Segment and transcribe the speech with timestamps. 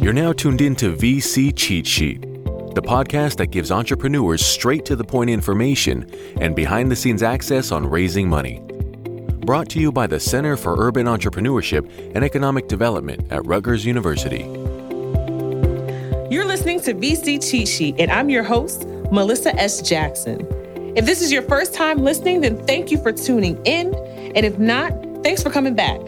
[0.00, 4.96] You're now tuned in to VC Cheat Sheet, the podcast that gives entrepreneurs straight to
[4.96, 8.62] the point information and behind the scenes access on raising money.
[9.44, 14.44] Brought to you by the Center for Urban Entrepreneurship and Economic Development at Rutgers University.
[16.30, 19.82] You're listening to VC Cheat Sheet, and I'm your host, Melissa S.
[19.82, 20.46] Jackson.
[20.96, 23.94] If this is your first time listening, then thank you for tuning in.
[24.34, 24.92] And if not,
[25.22, 26.00] thanks for coming back.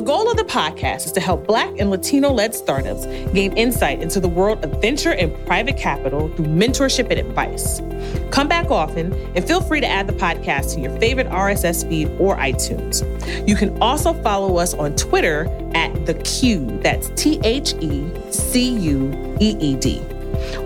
[0.00, 4.00] The goal of the podcast is to help Black and Latino led startups gain insight
[4.00, 7.82] into the world of venture and private capital through mentorship and advice.
[8.30, 12.08] Come back often and feel free to add the podcast to your favorite RSS feed
[12.18, 13.04] or iTunes.
[13.46, 18.70] You can also follow us on Twitter at The Q, that's T H E C
[18.78, 20.00] U E E D.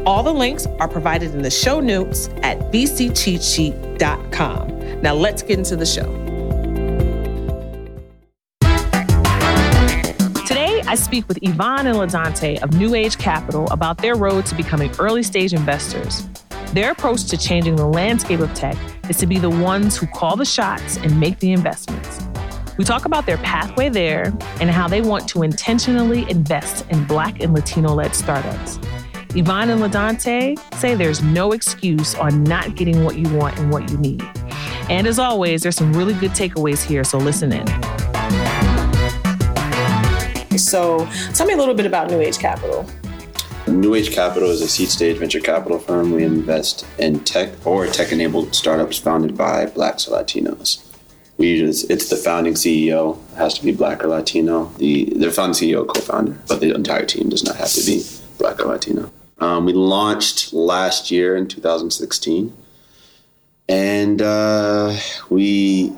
[0.07, 5.03] All the links are provided in the show notes at vccheatsheet.com.
[5.03, 6.24] Now let's get into the show.
[10.95, 14.93] I speak with Yvonne and Ladante of New Age Capital about their road to becoming
[15.01, 16.29] early stage investors.
[16.73, 18.77] Their approach to changing the landscape of tech
[19.11, 22.25] is to be the ones who call the shots and make the investments.
[22.79, 27.41] We talk about their pathway there and how they want to intentionally invest in Black
[27.43, 28.79] and Latino led startups.
[29.35, 33.91] Yvonne and Ladante say there's no excuse on not getting what you want and what
[33.91, 34.23] you need.
[34.89, 37.84] And as always, there's some really good takeaways here, so listen in.
[40.57, 42.87] So, tell me a little bit about New Age Capital.
[43.67, 46.13] New Age Capital is a seed stage venture capital firm.
[46.13, 50.85] We invest in tech or tech enabled startups founded by blacks or Latinos.
[51.39, 54.67] We it's the founding CEO has to be black or Latino.
[54.79, 58.05] The the founding CEO, co-founder, but the entire team does not have to be
[58.39, 59.11] black or Latino.
[59.39, 62.57] Um, we launched last year in 2016,
[63.69, 64.97] and uh,
[65.29, 65.93] we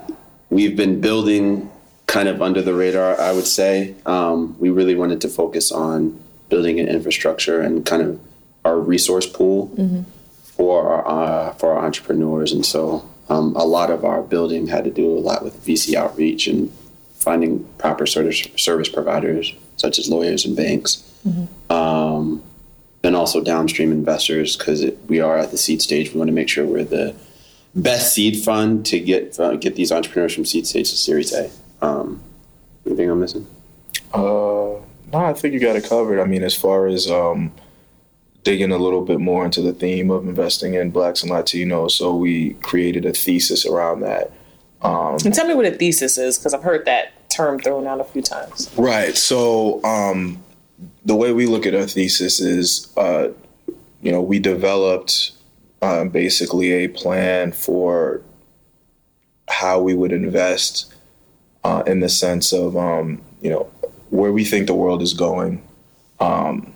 [0.49, 1.71] we've been building
[2.17, 3.95] kind of under the radar, I would say.
[4.06, 8.19] Um, we really wanted to focus on building an infrastructure and kind of
[8.64, 10.03] our resource pool mm-hmm.
[10.42, 14.84] for our uh, for our entrepreneurs, and so um, a lot of our building had
[14.84, 16.72] to do a lot with VC outreach and
[17.19, 21.71] finding proper service service providers such as lawyers and banks, mm-hmm.
[21.71, 22.43] um,
[23.03, 26.15] and also downstream investors because we are at the seed stage.
[26.15, 27.15] We want to make sure we're the
[27.75, 31.50] best seed fund to get uh, get these entrepreneurs from seed stage to Series A.
[31.86, 32.20] Um,
[32.84, 33.47] anything I'm missing?
[34.12, 34.82] Uh, no,
[35.12, 36.20] I think you got it covered.
[36.20, 37.52] I mean, as far as um,
[38.42, 42.16] digging a little bit more into the theme of investing in blacks and Latinos, so
[42.16, 44.32] we created a thesis around that.
[44.82, 48.00] Um, and tell me what a thesis is, because I've heard that term thrown out
[48.00, 48.70] a few times.
[48.76, 49.16] Right.
[49.16, 50.42] So um,
[51.04, 53.28] the way we look at a thesis is, uh,
[54.03, 55.32] you know, we developed
[55.82, 58.22] uh, basically a plan for
[59.48, 60.92] how we would invest
[61.66, 63.65] uh, in the sense of um, you know
[64.10, 65.60] where we think the world is going,
[66.21, 66.72] um,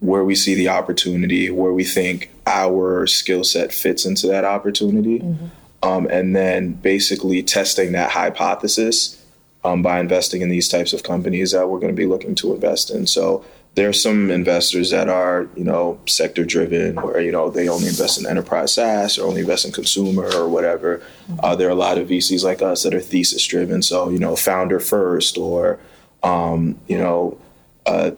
[0.00, 5.20] where we see the opportunity, where we think our skill set fits into that opportunity,
[5.20, 5.46] mm-hmm.
[5.88, 9.24] um, and then basically testing that hypothesis
[9.62, 12.54] um, by investing in these types of companies that we're going to be looking to
[12.54, 13.06] invest in.
[13.06, 17.68] So there are some investors that are, you know, sector driven, where you know they
[17.68, 20.98] only invest in enterprise SaaS or only invest in consumer or whatever.
[21.28, 21.40] Mm-hmm.
[21.42, 24.18] Uh, there are a lot of VCs like us that are thesis driven, so you
[24.18, 25.80] know, founder first or
[26.22, 27.38] um, you know,
[27.86, 28.14] a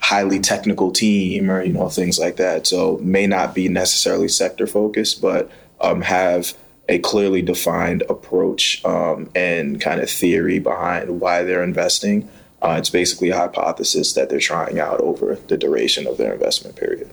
[0.00, 2.66] highly technical team or you know things like that.
[2.66, 6.54] So may not be necessarily sector focused, but um, have
[6.88, 12.28] a clearly defined approach um, and kind of theory behind why they're investing.
[12.60, 16.76] Uh, it's basically a hypothesis that they're trying out over the duration of their investment
[16.76, 17.10] period.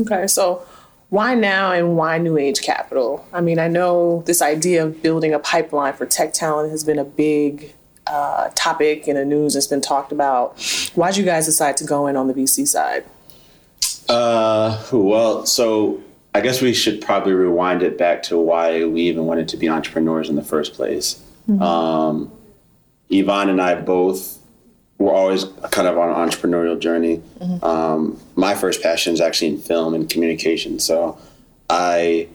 [0.00, 0.66] Okay, so
[1.10, 3.26] why now and why New Age Capital?
[3.32, 6.98] I mean, I know this idea of building a pipeline for tech talent has been
[6.98, 7.74] a big
[8.06, 10.60] uh, topic in the news that's been talked about.
[10.94, 13.04] Why did you guys decide to go in on the VC side?
[14.08, 16.02] Uh, well, so
[16.34, 19.68] I guess we should probably rewind it back to why we even wanted to be
[19.68, 21.22] entrepreneurs in the first place.
[21.48, 21.62] Mm-hmm.
[21.62, 22.32] Um,
[23.10, 24.35] Yvonne and I both
[24.98, 27.18] we're always kind of on an entrepreneurial journey.
[27.38, 27.64] Mm-hmm.
[27.64, 30.78] Um, my first passion is actually in film and communication.
[30.78, 31.18] So
[31.68, 32.28] I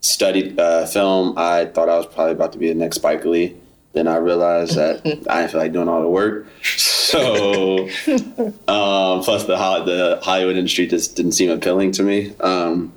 [0.00, 1.34] studied uh, film.
[1.36, 3.56] I thought I was probably about to be the next Spike Lee.
[3.92, 6.46] Then I realized that I didn't feel like doing all the work.
[6.62, 7.88] So,
[8.68, 12.34] um, plus the, the Hollywood industry just didn't seem appealing to me.
[12.40, 12.92] Um,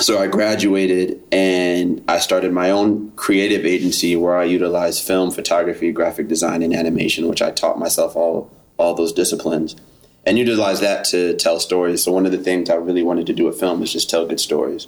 [0.00, 5.92] so I graduated and I started my own creative agency where I utilized film, photography,
[5.92, 9.76] graphic design, and animation, which I taught myself all all those disciplines,
[10.24, 12.02] and utilized that to tell stories.
[12.02, 14.26] So one of the things I really wanted to do with film is just tell
[14.26, 14.86] good stories.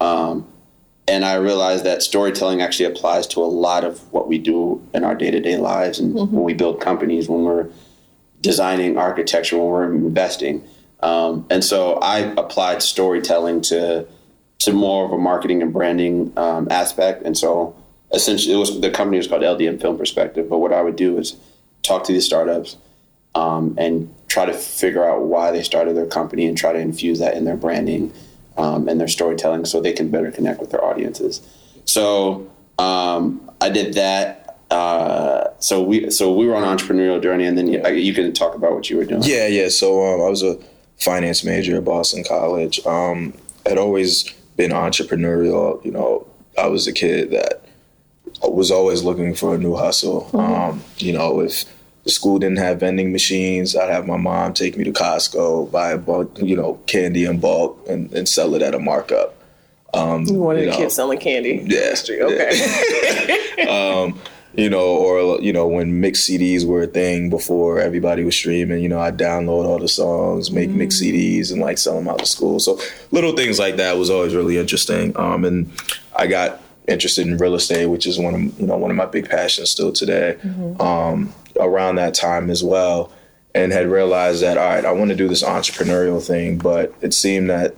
[0.00, 0.46] Um,
[1.08, 5.02] and I realized that storytelling actually applies to a lot of what we do in
[5.02, 6.34] our day to day lives, and mm-hmm.
[6.34, 7.68] when we build companies, when we're
[8.42, 10.62] designing architecture when we're investing.
[11.00, 14.06] Um, and so I applied storytelling to
[14.62, 17.22] to more of a marketing and branding um, aspect.
[17.22, 17.74] And so
[18.12, 20.48] essentially, it was the company was called LDM Film Perspective.
[20.48, 21.36] But what I would do is
[21.82, 22.76] talk to these startups
[23.34, 27.18] um, and try to figure out why they started their company and try to infuse
[27.18, 28.12] that in their branding
[28.56, 31.40] um, and their storytelling so they can better connect with their audiences.
[31.84, 32.48] So
[32.78, 34.58] um, I did that.
[34.70, 38.32] Uh, so we so we were on an entrepreneurial journey, and then you, you can
[38.32, 39.22] talk about what you were doing.
[39.22, 39.68] Yeah, yeah.
[39.68, 40.58] So um, I was a
[40.98, 42.84] finance major at Boston College.
[42.86, 43.34] Um,
[43.66, 45.84] had always been entrepreneurial.
[45.84, 46.26] You know,
[46.58, 47.64] I was a kid that
[48.42, 50.28] was always looking for a new hustle.
[50.32, 50.38] Mm-hmm.
[50.38, 51.64] Um, you know, if
[52.04, 55.92] the school didn't have vending machines, I'd have my mom take me to Costco, buy
[55.92, 59.36] a bulk, you know, candy in bulk, and, and sell it at a markup.
[59.94, 61.64] Um, One of the know, kids selling candy.
[61.66, 61.94] Yeah.
[62.08, 63.52] Okay.
[63.58, 63.64] Yeah.
[64.04, 64.18] um,
[64.54, 68.82] you know, or you know, when mixed CDs were a thing before everybody was streaming,
[68.82, 70.76] you know, I download all the songs, make mm.
[70.76, 72.60] mixed CDs, and like sell them out to school.
[72.60, 72.78] So
[73.10, 75.16] little things like that was always really interesting.
[75.16, 75.72] Um, and
[76.16, 79.06] I got interested in real estate, which is one of you know one of my
[79.06, 80.36] big passions still today.
[80.42, 80.80] Mm-hmm.
[80.80, 83.12] Um, around that time as well,
[83.54, 87.14] and had realized that all right, I want to do this entrepreneurial thing, but it
[87.14, 87.74] seemed that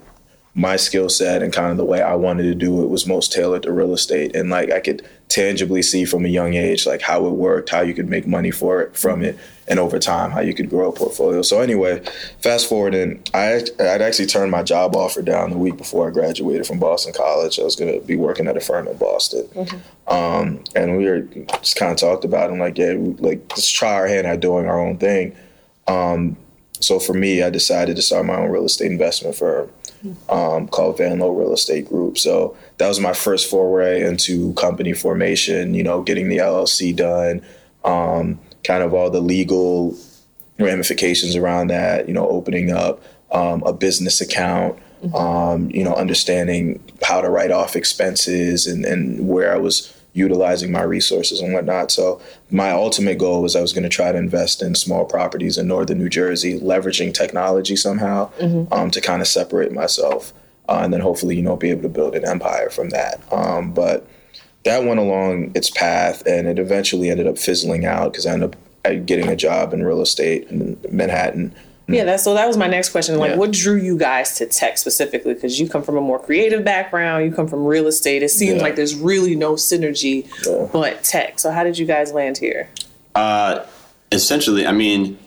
[0.55, 3.33] my skill set and kind of the way I wanted to do it was most
[3.33, 4.37] tailored to real estate.
[4.37, 5.05] And like I could
[5.35, 8.53] tangibly see from a young age like how it worked, how you could make money
[8.53, 9.37] for it from it,
[9.67, 11.43] and over time how you could grow a portfolio.
[11.43, 12.05] So anyway,
[12.41, 16.13] fast forward and I I'd actually turned my job offer down the week before I
[16.13, 17.59] graduated from Boston College.
[17.59, 19.49] I was gonna be working at a firm in Boston.
[19.49, 20.15] Mm-hmm.
[20.15, 21.23] Um, and we were
[21.59, 24.67] just kind of talked about and like, yeah, like let's try our hand at doing
[24.67, 25.35] our own thing.
[25.89, 26.37] Um,
[26.79, 29.71] so for me, I decided to start my own real estate investment firm
[30.29, 32.19] um, called Van Low Real Estate Group.
[32.19, 37.43] So that was my first foray into company formation, you know, getting the LLC done,
[37.85, 39.97] um, kind of all the legal
[40.59, 43.03] ramifications around that, you know, opening up
[43.33, 45.15] um, a business account, mm-hmm.
[45.15, 50.73] um, you know, understanding how to write off expenses and, and where I was utilizing
[50.73, 51.91] my resources and whatnot.
[51.91, 52.21] So
[52.51, 55.67] my ultimate goal was I was going to try to invest in small properties in
[55.67, 58.73] northern New Jersey, leveraging technology somehow mm-hmm.
[58.73, 60.33] um, to kind of separate myself,
[60.69, 63.21] uh, and then hopefully you know be able to build an empire from that.
[63.33, 64.09] Um, but
[64.65, 68.55] that went along its path, and it eventually ended up fizzling out because I ended
[68.55, 71.55] up getting a job in real estate in Manhattan.
[71.87, 73.19] Yeah, that's so that was my next question.
[73.19, 73.37] Like, yeah.
[73.37, 75.35] what drew you guys to tech specifically?
[75.35, 78.23] Because you come from a more creative background, you come from real estate.
[78.23, 78.63] It seems yeah.
[78.63, 80.69] like there's really no synergy yeah.
[80.73, 81.39] but tech.
[81.39, 82.71] So, how did you guys land here?
[83.15, 83.67] Uh,
[84.13, 85.19] essentially, I mean,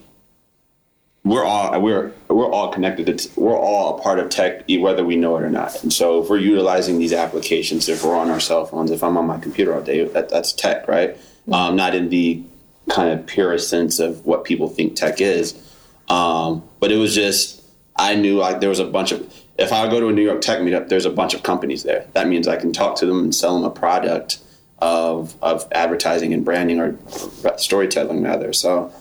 [1.23, 3.19] we're all we're we're all connected.
[3.19, 5.83] To, we're all a part of tech, whether we know it or not.
[5.83, 9.15] And so, if we're utilizing these applications, if we're on our cell phones, if I'm
[9.15, 11.15] on my computer all day, that, that's tech, right?
[11.15, 11.53] Mm-hmm.
[11.53, 12.43] Um, not in the
[12.89, 15.66] kind of purest sense of what people think tech is
[16.07, 17.63] um, but it was just
[17.95, 20.41] I knew like there was a bunch of if I go to a New York
[20.41, 22.07] Tech meetup, there's a bunch of companies there.
[22.13, 24.39] That means I can talk to them and sell them a product
[24.79, 26.97] of of advertising and branding or
[27.57, 28.53] storytelling rather.
[28.53, 28.93] So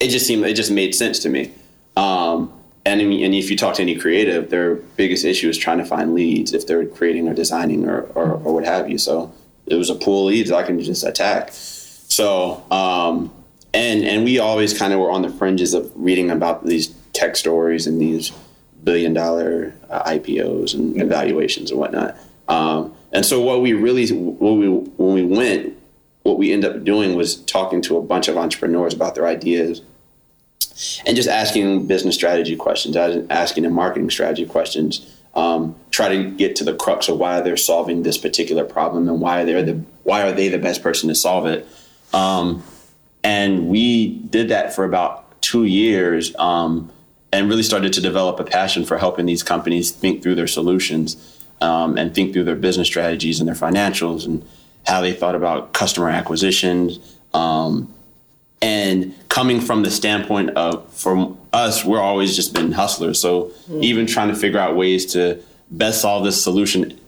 [0.00, 1.52] it just seemed it just made sense to me.
[1.96, 2.52] Um,
[2.84, 6.14] and and if you talk to any creative, their biggest issue is trying to find
[6.14, 8.98] leads if they're creating or designing or, or, or what have you.
[8.98, 9.32] So
[9.66, 11.50] it was a pool of leads I can just attack.
[11.52, 13.32] So um,
[13.74, 17.36] and and we always kind of were on the fringes of reading about these tech
[17.36, 18.32] stories and these
[18.84, 22.16] billion dollar uh, IPOs and evaluations and whatnot.
[22.48, 25.76] Um, and so what we really when we when we went,
[26.22, 29.82] what we ended up doing was talking to a bunch of entrepreneurs about their ideas
[31.06, 35.18] and just asking business strategy questions, asking them marketing strategy questions.
[35.34, 39.18] Um, try to get to the crux of why they're solving this particular problem and
[39.18, 41.66] why they're the why are they the best person to solve it.
[42.12, 42.62] Um,
[43.24, 46.90] and we did that for about two years um,
[47.32, 51.44] and really started to develop a passion for helping these companies think through their solutions
[51.60, 54.44] um, and think through their business strategies and their financials and
[54.86, 56.90] how they thought about customer acquisition.
[57.32, 57.92] Um,
[58.60, 63.20] and coming from the standpoint of, from us, we're always just been hustlers.
[63.20, 63.82] So mm.
[63.82, 66.98] even trying to figure out ways to best solve this solution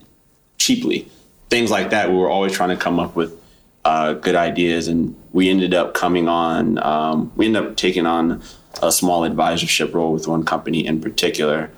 [0.58, 1.08] cheaply,
[1.50, 3.38] things like that, we were always trying to come up with
[3.84, 6.78] uh, good ideas, and we ended up coming on.
[6.78, 8.40] Um, we ended up taking on
[8.80, 11.70] a small advisorship role with one company in particular,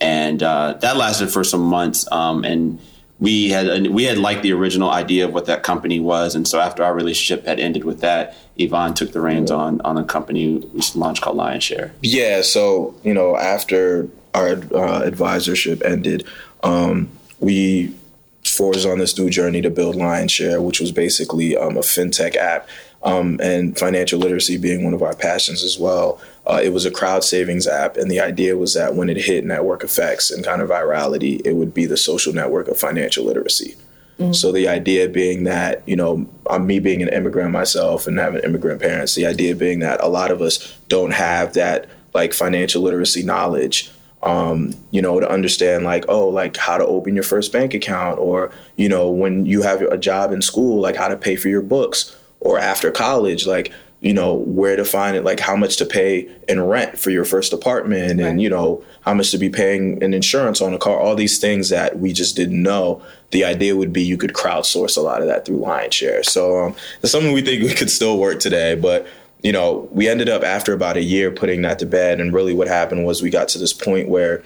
[0.00, 2.10] and uh, that lasted for some months.
[2.10, 2.80] Um, and
[3.20, 6.58] we had we had liked the original idea of what that company was, and so
[6.58, 10.56] after our relationship had ended with that, Yvonne took the reins on on a company
[10.56, 11.92] we launched called Lionshare.
[12.00, 16.26] Yeah, so you know after our uh, advisorship ended,
[16.62, 17.94] um, we
[18.42, 22.68] forged on this new journey to build Lionshare, which was basically um, a fintech app,
[23.04, 26.20] um, and financial literacy being one of our passions as well.
[26.46, 29.44] Uh, it was a crowd savings app, and the idea was that when it hit
[29.44, 33.76] network effects and kind of virality, it would be the social network of financial literacy.
[34.18, 34.32] Mm-hmm.
[34.32, 38.42] So the idea being that, you know, I'm me being an immigrant myself and having
[38.42, 42.82] immigrant parents, the idea being that a lot of us don't have that like financial
[42.82, 43.90] literacy knowledge
[44.22, 48.18] um, you know, to understand like, oh, like how to open your first bank account,
[48.18, 51.48] or you know, when you have a job in school, like how to pay for
[51.48, 55.76] your books, or after college, like you know, where to find it, like how much
[55.76, 58.28] to pay in rent for your first apartment, right.
[58.28, 61.38] and you know, how much to be paying in insurance on a car, all these
[61.38, 63.00] things that we just didn't know.
[63.30, 66.24] The idea would be you could crowdsource a lot of that through Lionshare.
[66.24, 69.06] So um, it's something we think we could still work today, but
[69.42, 72.20] you know, we ended up after about a year putting that to bed.
[72.20, 74.42] And really what happened was we got to this point where,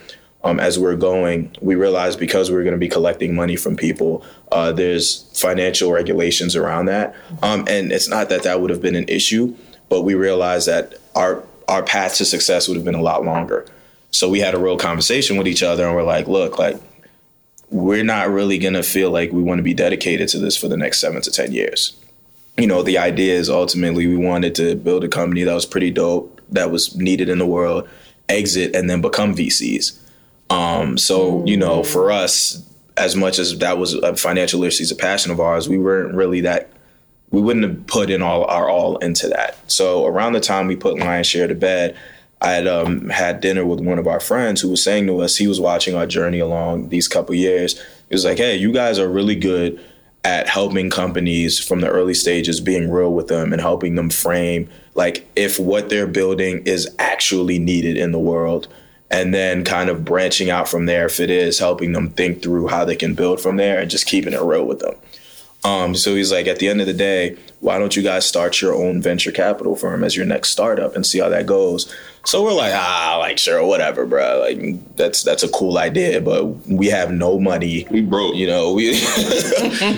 [0.47, 3.57] um, as we are going, we realized because we are going to be collecting money
[3.57, 7.15] from people, uh, there's financial regulations around that.
[7.43, 9.55] Um, and it's not that that would have been an issue,
[9.89, 13.67] but we realized that our our path to success would have been a lot longer.
[14.13, 16.81] So we had a real conversation with each other, and we're like, look, like
[17.71, 20.69] we're not really going to feel like we want to be dedicated to this for
[20.69, 21.97] the next seven to ten years
[22.59, 25.91] you know, the idea is ultimately we wanted to build a company that was pretty
[25.91, 27.89] dope, that was needed in the world,
[28.29, 29.99] exit, and then become VCs.
[30.51, 32.63] Um, so, you know, for us,
[32.97, 36.15] as much as that was a financial literacy is a passion of ours, we weren't
[36.15, 36.71] really that.
[37.31, 39.71] We wouldn't have put in all our all into that.
[39.71, 41.97] So around the time we put Lionshare to bed,
[42.41, 45.37] I had um, had dinner with one of our friends who was saying to us,
[45.37, 47.79] he was watching our journey along these couple years.
[48.09, 49.81] He was like, "Hey, you guys are really good
[50.27, 54.69] at helping companies from the early stages, being real with them and helping them frame
[54.97, 58.67] like if what they're building is actually needed in the world.
[59.09, 62.67] And then kind of branching out from there, if it is, helping them think through
[62.69, 64.97] how they can build from there and just keeping it real with them.
[65.65, 68.61] Um, so he's like, at the end of the day, why don't you guys start
[68.61, 71.93] your own venture capital firm as your next startup and see how that goes?
[72.25, 74.41] So we're like, ah, like sure, whatever, bro.
[74.41, 77.87] Like that's that's a cool idea, but we have no money.
[77.89, 78.73] We broke, you know.
[78.73, 78.93] We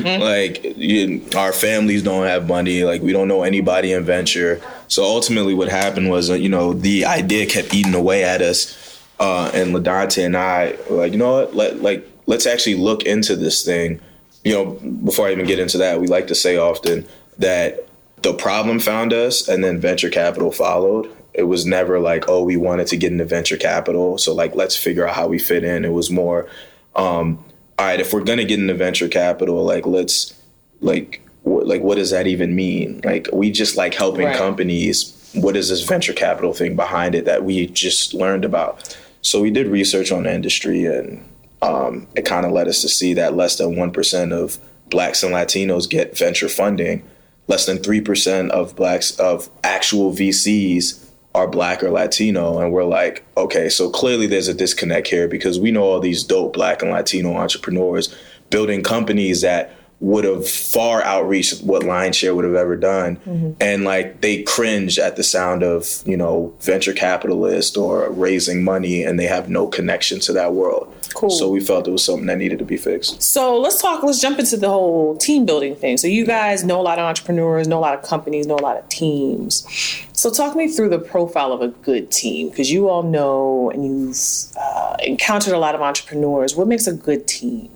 [0.04, 2.84] like you, our families don't have money.
[2.84, 4.60] Like we don't know anybody in venture.
[4.88, 8.76] So ultimately, what happened was, uh, you know, the idea kept eating away at us.
[9.20, 11.54] Uh, and Ladante and I were like, you know what?
[11.54, 14.00] Let like let's actually look into this thing
[14.44, 14.64] you know,
[15.04, 17.06] before I even get into that, we like to say often
[17.38, 17.86] that
[18.22, 21.14] the problem found us and then venture capital followed.
[21.34, 24.18] It was never like, oh, we wanted to get into venture capital.
[24.18, 25.84] So, like, let's figure out how we fit in.
[25.84, 26.48] It was more,
[26.96, 27.44] um,
[27.78, 30.34] all right, if we're going to get into venture capital, like, let's,
[30.80, 33.02] like, wh- like, what does that even mean?
[33.04, 34.36] Like, we just like helping right.
[34.36, 35.14] companies.
[35.34, 38.96] What is this venture capital thing behind it that we just learned about?
[39.28, 41.22] So, we did research on the industry and
[41.60, 44.58] um, it kind of led us to see that less than 1% of
[44.88, 47.06] blacks and Latinos get venture funding.
[47.46, 52.58] Less than 3% of blacks, of actual VCs are black or Latino.
[52.58, 56.24] And we're like, okay, so clearly there's a disconnect here because we know all these
[56.24, 58.14] dope black and Latino entrepreneurs
[58.48, 63.16] building companies that would have far outreached what Lionshare would have ever done.
[63.16, 63.52] Mm-hmm.
[63.60, 69.02] And like they cringe at the sound of, you know, venture capitalist or raising money
[69.02, 70.94] and they have no connection to that world.
[71.14, 71.30] Cool.
[71.30, 73.22] So we felt it was something that needed to be fixed.
[73.22, 75.96] So let's talk, let's jump into the whole team building thing.
[75.96, 78.62] So you guys know a lot of entrepreneurs, know a lot of companies, know a
[78.62, 79.66] lot of teams.
[80.12, 83.84] So talk me through the profile of a good team because you all know and
[83.84, 84.16] you've
[84.56, 86.54] uh, encountered a lot of entrepreneurs.
[86.54, 87.70] What makes a good team?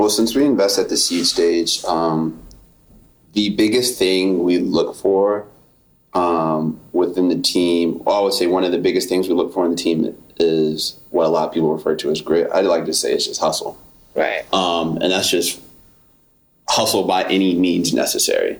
[0.00, 2.42] Well, since we invest at the seed stage, um,
[3.34, 5.46] the biggest thing we look for
[6.14, 9.52] um, within the team, well, I would say one of the biggest things we look
[9.52, 12.48] for in the team is what a lot of people refer to as grit.
[12.50, 13.76] I'd like to say it's just hustle.
[14.14, 14.50] Right.
[14.54, 15.60] Um, and that's just
[16.66, 18.58] hustle by any means necessary.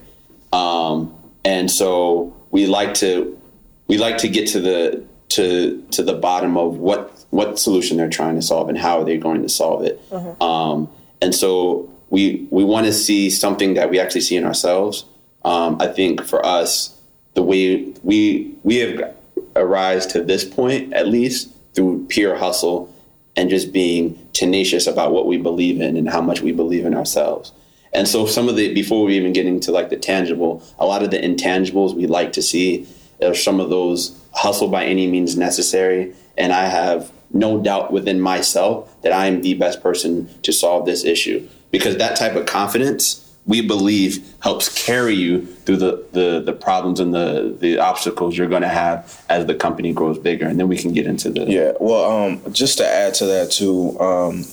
[0.52, 3.40] Um, and so we like to
[3.86, 8.10] we like to get to the to to the bottom of what what solution they're
[8.10, 10.06] trying to solve and how are they going to solve it.
[10.10, 10.42] Mm-hmm.
[10.42, 10.90] Um,
[11.22, 15.04] and so we we want to see something that we actually see in ourselves.
[15.44, 16.98] Um, I think for us,
[17.34, 19.14] the way we we have
[19.56, 22.94] arrived to this point, at least through pure hustle
[23.36, 26.94] and just being tenacious about what we believe in and how much we believe in
[26.94, 27.52] ourselves.
[27.92, 31.02] And so some of the before we even get into like the tangible, a lot
[31.02, 32.86] of the intangibles we like to see
[33.22, 36.14] are some of those hustle by any means necessary.
[36.36, 40.86] And I have no doubt within myself that I am the best person to solve
[40.86, 41.48] this issue.
[41.70, 46.98] Because that type of confidence, we believe, helps carry you through the, the, the problems
[46.98, 50.46] and the, the obstacles you're going to have as the company grows bigger.
[50.46, 51.44] And then we can get into the.
[51.44, 51.72] Yeah.
[51.78, 54.44] Well, um, just to add to that, too, um,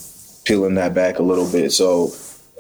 [0.45, 1.71] peeling that back a little bit.
[1.71, 2.11] So,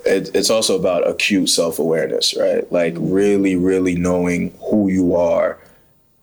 [0.05, 2.69] it, it's also about acute self awareness, right?
[2.71, 5.59] Like really, really knowing who you are,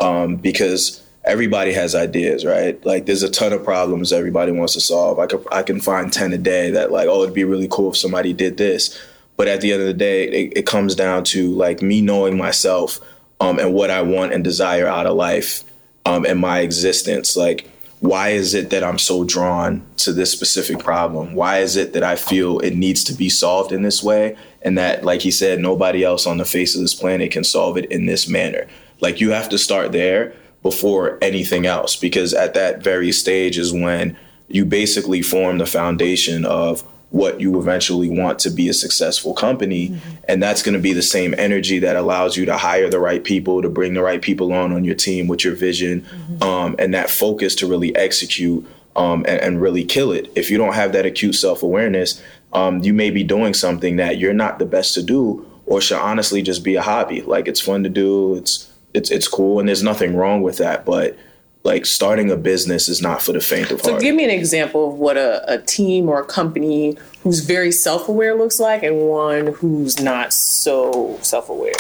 [0.01, 2.85] um, because everybody has ideas, right?
[2.85, 5.19] Like there's a ton of problems everybody wants to solve.
[5.19, 7.91] I could I can find ten a day that like oh it'd be really cool
[7.91, 9.01] if somebody did this,
[9.37, 12.37] but at the end of the day, it, it comes down to like me knowing
[12.37, 13.01] myself
[13.41, 15.65] um, and what I want and desire out of life
[16.07, 20.79] um, and my existence, like why is it that I'm so drawn to this specific
[20.79, 21.35] problem?
[21.35, 24.37] Why is it that I feel it needs to be solved in this way?
[24.61, 27.79] And that, like he said, nobody else on the face of this planet can solve
[27.79, 28.67] it in this manner.
[29.01, 33.71] Like you have to start there before anything else, because at that very stage is
[33.71, 34.17] when
[34.49, 39.91] you basically form the foundation of what you eventually want to be a successful company
[39.91, 40.11] mm-hmm.
[40.27, 43.23] and that's going to be the same energy that allows you to hire the right
[43.23, 46.43] people to bring the right people on on your team with your vision mm-hmm.
[46.43, 48.67] um, and that focus to really execute
[48.97, 52.21] um, and, and, really kill it if you don't have that acute self-awareness
[52.53, 55.99] um, you may be doing something that you're not the best to do or should
[55.99, 59.69] honestly just be a hobby like it's fun to do it's it's it's cool and
[59.69, 61.17] there's nothing wrong with that but
[61.65, 63.95] like starting a business is not for the faint of heart.
[63.95, 67.73] So give me an example of what a, a team or a company who's very
[67.73, 71.73] self-aware looks like and one who's not so self-aware.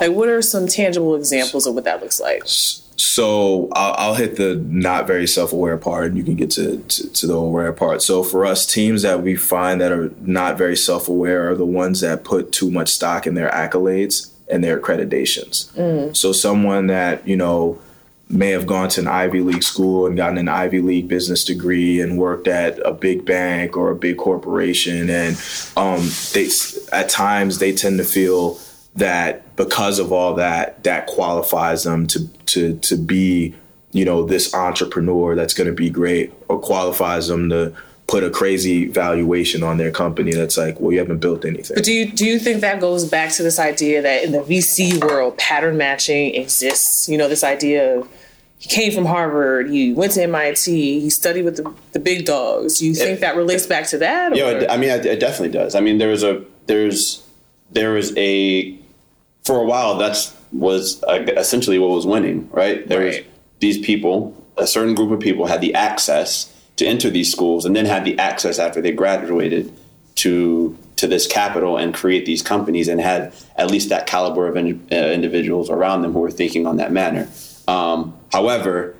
[0.00, 2.42] Like what are some tangible examples of what that looks like?
[2.46, 7.08] So I'll, I'll hit the not very self-aware part and you can get to, to,
[7.08, 8.02] to the aware part.
[8.02, 12.00] So for us, teams that we find that are not very self-aware are the ones
[12.00, 15.72] that put too much stock in their accolades and their accreditations.
[15.72, 16.16] Mm.
[16.16, 17.78] So someone that, you know,
[18.30, 22.00] may have gone to an Ivy League school and gotten an Ivy League business degree
[22.00, 25.40] and worked at a big bank or a big corporation, and
[25.76, 26.48] um, they
[26.92, 28.58] at times they tend to feel
[28.96, 33.54] that because of all that, that qualifies them to to to be
[33.92, 37.74] you know this entrepreneur that's going to be great, or qualifies them to
[38.08, 41.74] put a crazy valuation on their company that's like, well, you haven't built anything.
[41.74, 44.40] But do you do you think that goes back to this idea that in the
[44.40, 47.08] VC world, pattern matching exists?
[47.08, 48.08] You know, this idea of
[48.58, 52.78] he came from Harvard, he went to MIT, he studied with the, the big dogs.
[52.78, 54.34] Do you think it, that relates back to that?
[54.34, 55.76] Yeah, I mean, it definitely does.
[55.76, 57.24] I mean, there was a there's
[57.70, 58.76] there was a
[59.44, 62.88] for a while that's was uh, essentially what was winning, right?
[62.88, 63.06] There right.
[63.06, 67.64] was these people, a certain group of people had the access to enter these schools,
[67.64, 69.72] and then have the access after they graduated
[70.16, 74.56] to to this capital and create these companies, and had at least that caliber of
[74.56, 77.28] in, uh, individuals around them who were thinking on that manner.
[77.68, 78.96] Um, however,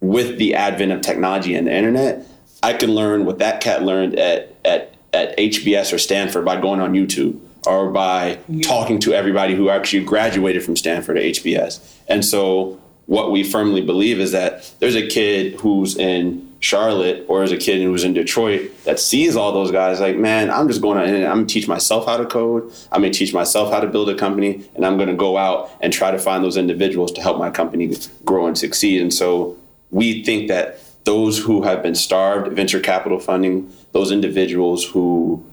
[0.00, 2.26] with the advent of technology and the internet,
[2.62, 6.80] I can learn what that cat learned at at at HBS or Stanford by going
[6.80, 8.62] on YouTube or by yeah.
[8.62, 11.96] talking to everybody who actually graduated from Stanford or HBS.
[12.08, 17.42] And so what we firmly believe is that there's a kid who's in Charlotte or
[17.42, 20.68] as a kid who was in Detroit that sees all those guys like, man, I'm
[20.68, 22.72] just going to, I'm going to teach myself how to code.
[22.92, 25.36] I'm going to teach myself how to build a company, and I'm going to go
[25.36, 27.92] out and try to find those individuals to help my company
[28.24, 29.02] grow and succeed.
[29.02, 29.58] And so
[29.90, 35.44] we think that those who have been starved venture capital funding, those individuals who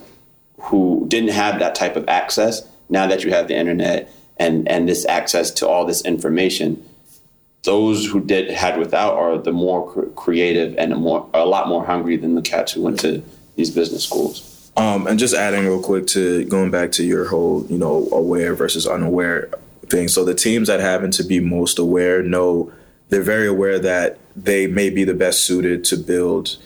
[0.62, 4.88] who didn't have that type of access, now that you have the internet and and
[4.88, 6.88] this access to all this information,
[7.64, 11.86] those who did had without are the more cr- creative and more a lot more
[11.86, 13.22] hungry than the cats who went to
[13.56, 14.72] these business schools.
[14.78, 18.56] Um, and just adding real quick to going back to your whole, you know, aware
[18.56, 19.50] versus unaware
[19.88, 20.08] thing.
[20.08, 22.72] So the teams that happen to be most aware know
[23.10, 26.58] they're very aware that they may be the best suited to build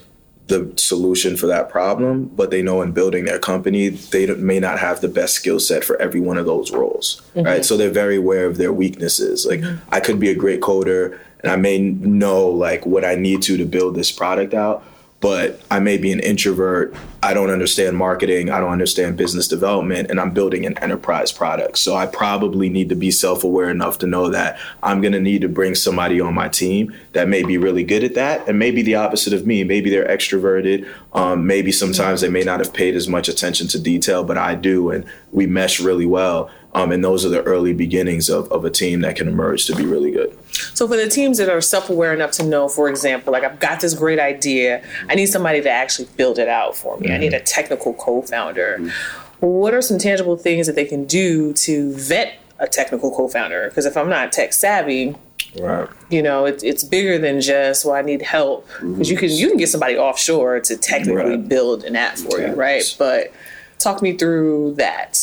[0.48, 4.80] the solution for that problem, but they know in building their company, they may not
[4.80, 7.46] have the best skill set for every one of those roles, mm-hmm.
[7.46, 7.66] right?
[7.66, 9.46] So they're very aware of their weaknesses.
[9.46, 9.78] Like, mm-hmm.
[9.94, 13.58] I could be a great coder and I may know like what I need to
[13.58, 14.84] to build this product out,
[15.24, 16.94] but I may be an introvert.
[17.24, 18.50] I don't understand marketing.
[18.50, 21.78] I don't understand business development, and I'm building an enterprise product.
[21.78, 25.22] So I probably need to be self aware enough to know that I'm going to
[25.22, 28.60] need to bring somebody on my team that may be really good at that, and
[28.60, 29.64] maybe the opposite of me.
[29.64, 30.86] Maybe they're extroverted.
[31.14, 34.56] Um, maybe sometimes they may not have paid as much attention to detail, but I
[34.56, 36.52] do, and we mesh really well.
[36.76, 39.76] Um, and those are the early beginnings of, of a team that can emerge to
[39.76, 40.38] be really good.
[40.74, 43.60] So, for the teams that are self aware enough to know, for example, like I've
[43.60, 47.08] got this great idea, I need somebody to actually build it out for me.
[47.08, 47.16] Mm-hmm.
[47.16, 48.78] I need a technical co founder.
[48.80, 49.46] Mm-hmm.
[49.46, 53.70] What are some tangible things that they can do to vet a technical co founder?
[53.70, 55.16] Because if I'm not tech savvy,
[55.60, 55.88] Right.
[56.10, 59.02] You know, it, it's bigger than just well, I need help because mm-hmm.
[59.04, 61.48] you can you can get somebody offshore to technically right.
[61.48, 62.50] build an app for yeah.
[62.50, 62.96] you, right?
[62.98, 63.32] But
[63.78, 65.16] talk me through that.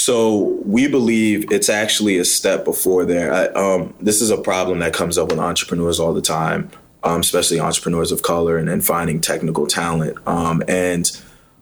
[0.00, 3.34] So we believe it's actually a step before there.
[3.34, 6.70] I, um, this is a problem that comes up with entrepreneurs all the time,
[7.04, 10.16] um, especially entrepreneurs of color and, and finding technical talent.
[10.26, 11.06] Um, and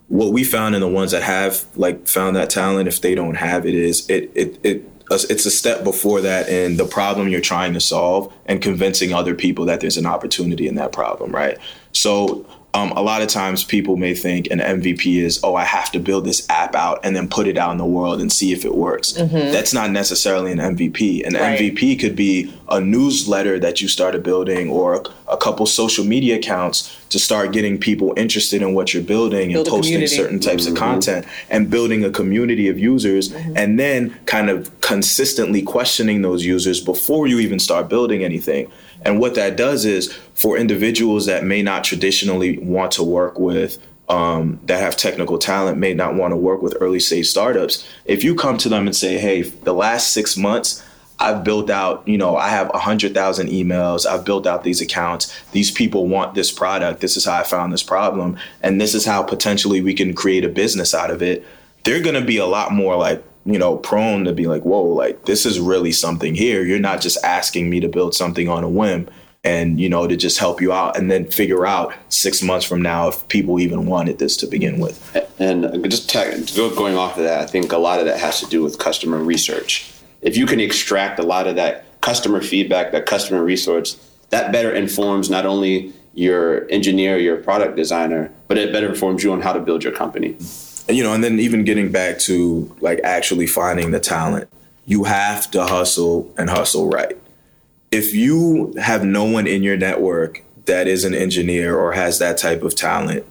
[0.07, 3.35] what we found in the ones that have like found that talent, if they don't
[3.35, 7.41] have it, is it it it it's a step before that in the problem you're
[7.41, 11.59] trying to solve and convincing other people that there's an opportunity in that problem, right?
[11.91, 15.91] So um, a lot of times people may think an MVP is, oh, I have
[15.93, 18.53] to build this app out and then put it out in the world and see
[18.53, 19.13] if it works.
[19.13, 19.53] Mm-hmm.
[19.53, 21.27] That's not necessarily an MVP.
[21.27, 21.59] An right.
[21.59, 26.95] MVP could be a newsletter that you started building or a couple social media accounts
[27.09, 30.73] to start getting people interested in what you're building Build and posting certain types mm-hmm.
[30.75, 33.57] of content and building a community of users mm-hmm.
[33.57, 38.71] and then kind of consistently questioning those users before you even start building anything.
[39.03, 43.79] And what that does is for individuals that may not traditionally want to work with
[44.09, 47.87] um, that have technical talent may not want to work with early stage startups.
[48.07, 50.83] If you come to them and say, "Hey, the last six months,
[51.21, 54.07] I've built out, you know, I have a hundred thousand emails.
[54.07, 55.35] I've built out these accounts.
[55.53, 57.01] These people want this product.
[57.01, 60.45] This is how I found this problem, and this is how potentially we can create
[60.45, 61.45] a business out of it."
[61.85, 64.83] They're going to be a lot more like you know, prone to be like, whoa,
[64.83, 66.63] like this is really something here.
[66.63, 69.09] You're not just asking me to build something on a whim
[69.43, 72.83] and, you know, to just help you out and then figure out six months from
[72.83, 75.17] now if people even wanted this to begin with.
[75.39, 76.11] And uh, just
[76.77, 79.17] going off of that, I think a lot of that has to do with customer
[79.17, 79.91] research.
[80.21, 83.95] If you can extract a lot of that customer feedback, that customer research,
[84.29, 89.33] that better informs not only your engineer, your product designer, but it better informs you
[89.33, 90.37] on how to build your company
[90.89, 94.49] you know, and then even getting back to like actually finding the talent,
[94.87, 97.17] you have to hustle and hustle right.
[97.91, 102.39] If you have no one in your network that is an engineer or has that
[102.39, 103.27] type of talent,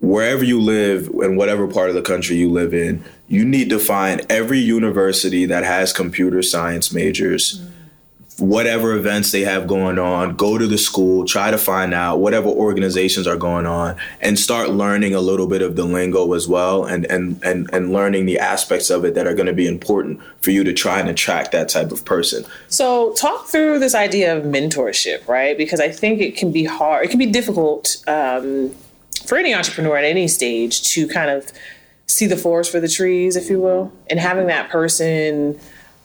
[0.00, 3.78] wherever you live in whatever part of the country you live in, you need to
[3.78, 7.58] find every university that has computer science majors.
[7.60, 7.75] Mm-hmm
[8.38, 12.48] whatever events they have going on, go to the school, try to find out whatever
[12.48, 16.84] organizations are going on, and start learning a little bit of the lingo as well,
[16.84, 20.20] and and and and learning the aspects of it that are going to be important
[20.42, 22.44] for you to try and attract that type of person.
[22.68, 25.56] So, talk through this idea of mentorship, right?
[25.56, 28.74] Because I think it can be hard, it can be difficult um,
[29.24, 31.50] for any entrepreneur at any stage to kind of
[32.06, 35.58] see the forest for the trees, if you will, and having that person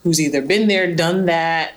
[0.03, 1.73] who's either been there, done that,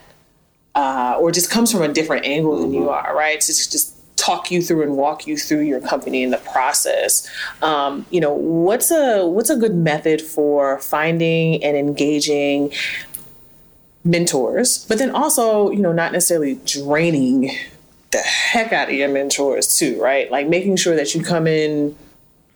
[0.74, 3.08] uh, or just comes from a different angle than you mm-hmm.
[3.08, 3.40] are, right?
[3.40, 7.28] To just talk you through and walk you through your company in the process.
[7.62, 12.72] Um, you know, what's a what's a good method for finding and engaging
[14.04, 17.50] mentors, but then also, you know, not necessarily draining
[18.10, 20.30] the heck out of your mentors too, right?
[20.30, 21.96] Like making sure that you come in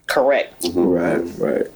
[0.06, 0.62] correct.
[0.62, 0.84] Mm-hmm.
[0.84, 1.66] Right, right.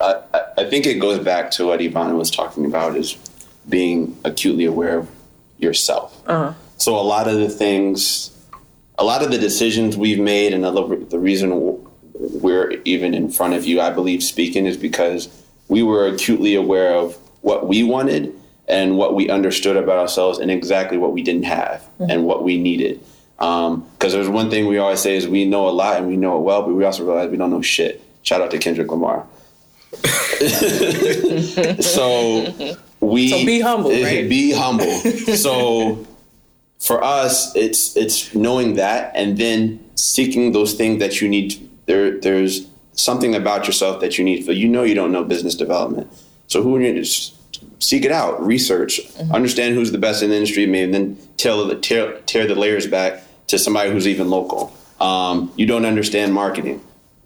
[0.00, 3.18] I, I think it goes back to what Ivana was talking about is
[3.70, 5.10] being acutely aware of
[5.58, 6.22] yourself.
[6.26, 6.54] Uh-huh.
[6.76, 8.30] So a lot of the things,
[8.98, 13.54] a lot of the decisions we've made, and the, the reason we're even in front
[13.54, 15.28] of you, I believe, speaking, is because
[15.68, 18.34] we were acutely aware of what we wanted
[18.68, 22.10] and what we understood about ourselves, and exactly what we didn't have mm-hmm.
[22.10, 23.00] and what we needed.
[23.36, 26.16] Because um, there's one thing we always say is we know a lot and we
[26.16, 28.00] know it well, but we also realize we don't know shit.
[28.22, 29.26] Shout out to Kendrick Lamar.
[31.82, 34.28] so we so be humble, right?
[34.28, 34.90] Be humble.
[35.36, 36.06] so
[36.78, 41.68] for us, it's it's knowing that and then seeking those things that you need.
[41.86, 44.44] There, there's something about yourself that you need.
[44.44, 46.12] For you know, you don't know business development.
[46.46, 47.04] So who you?
[47.82, 49.32] Seek it out, research, mm-hmm.
[49.34, 52.86] understand who's the best in the industry, maybe and then tear, tear, tear the layers
[52.86, 54.70] back to somebody who's even local.
[55.00, 56.82] Um, you don't understand marketing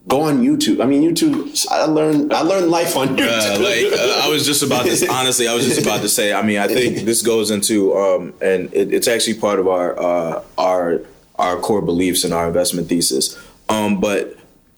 [0.07, 0.83] go on YouTube.
[0.83, 1.67] I mean, YouTube.
[1.71, 2.33] I learned.
[2.33, 3.57] I learned life on YouTube.
[3.57, 5.09] Uh, like uh, I was just about to.
[5.09, 6.33] Honestly, I was just about to say.
[6.33, 9.99] I mean, I think this goes into, um, and it, it's actually part of our
[9.99, 11.01] uh, our
[11.37, 13.38] our core beliefs and our investment thesis.
[13.69, 14.37] Um, but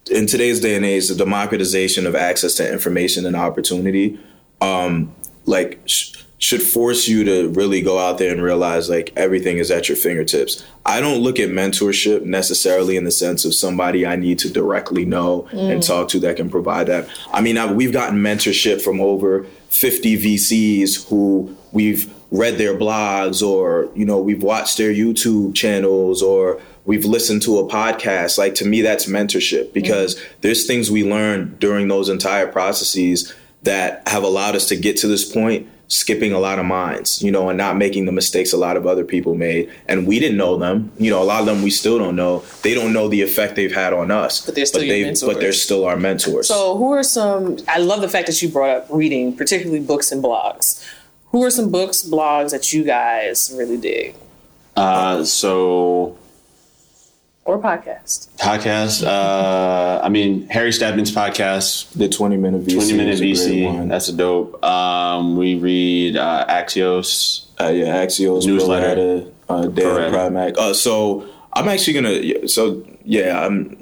[0.09, 4.19] in today's day and age, the democratization of access to information and opportunity,
[4.61, 5.13] um,
[5.45, 5.79] like.
[5.85, 9.89] Sh- should force you to really go out there and realize like everything is at
[9.89, 10.63] your fingertips.
[10.85, 15.03] I don't look at mentorship necessarily in the sense of somebody I need to directly
[15.03, 15.71] know mm.
[15.71, 17.09] and talk to that can provide that.
[17.33, 23.45] I mean, I, we've gotten mentorship from over 50 VCs who we've read their blogs
[23.45, 28.37] or, you know, we've watched their YouTube channels or we've listened to a podcast.
[28.37, 30.23] Like to me, that's mentorship because mm.
[30.41, 35.07] there's things we learn during those entire processes that have allowed us to get to
[35.07, 38.57] this point skipping a lot of minds, you know, and not making the mistakes a
[38.57, 39.71] lot of other people made.
[39.87, 40.91] And we didn't know them.
[40.97, 42.43] You know, a lot of them we still don't know.
[42.61, 44.45] They don't know the effect they've had on us.
[44.45, 45.23] But they're still but, mentors.
[45.23, 46.47] but they're still our mentors.
[46.47, 50.11] So who are some I love the fact that you brought up reading, particularly books
[50.11, 50.85] and blogs.
[51.31, 54.15] Who are some books, blogs that you guys really dig?
[54.75, 56.17] Uh, so
[57.47, 58.27] or podcast?
[58.37, 59.03] Podcast.
[59.05, 62.73] Uh, I mean, Harry Stebbings's podcast, The 20 minute VC.
[62.73, 63.87] 20 minute is a VC.
[63.89, 64.63] That's a dope.
[64.63, 67.45] Um, we read uh, Axios.
[67.59, 68.95] Uh, yeah, Axios Newsletter.
[68.95, 70.13] Newsletter, uh, Dan Correct.
[70.13, 70.57] Primack.
[70.57, 72.47] Uh, so I'm actually gonna.
[72.47, 73.81] So yeah, I'm.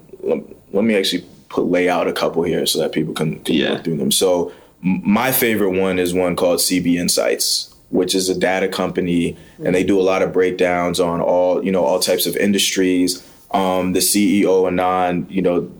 [0.71, 3.75] Let me actually put lay out a couple here so that people can, can Yeah.
[3.75, 4.11] go through them.
[4.11, 4.51] So
[4.81, 9.83] my favorite one is one called CB Insights, which is a data company, and they
[9.83, 13.21] do a lot of breakdowns on all you know all types of industries.
[13.51, 15.71] Um, the CEO Anand, you know,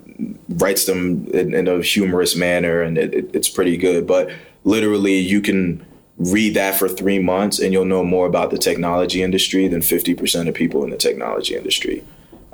[0.49, 4.07] writes them in, in a humorous manner, and it, it, it's pretty good.
[4.07, 4.31] But
[4.63, 5.85] literally, you can
[6.17, 10.13] read that for three months, and you'll know more about the technology industry than fifty
[10.13, 12.03] percent of people in the technology industry.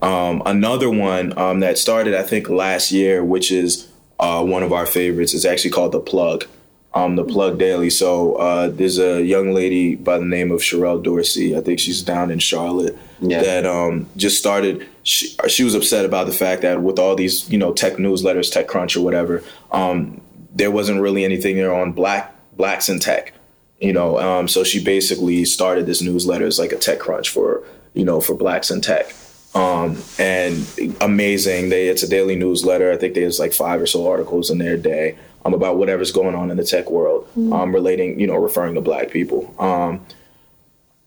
[0.02, 4.74] Um, another one um, that started, I think, last year, which is uh, one of
[4.74, 6.46] our favorites, is actually called The Plug.
[6.94, 7.90] Um, the Plug Daily.
[7.90, 11.56] So uh, there's a young lady by the name of Sherrell Dorsey.
[11.56, 12.98] I think she's down in Charlotte.
[13.22, 13.42] Yeah.
[13.42, 14.86] That um, just started.
[15.04, 18.52] She, she was upset about the fact that with all these, you know, tech newsletters,
[18.52, 20.20] TechCrunch or whatever, um,
[20.54, 23.34] there wasn't really anything there on black blacks in tech.
[23.80, 28.04] You know, um, so she basically started this newsletter as like a TechCrunch for you
[28.04, 29.14] know for blacks in tech
[29.54, 30.66] um, and
[31.02, 31.70] amazing.
[31.70, 32.92] They it's a daily newsletter.
[32.92, 36.36] I think there's like five or so articles in their day um, about whatever's going
[36.36, 39.54] on in the tech world, um, relating you know referring to Black people.
[39.60, 40.06] Um,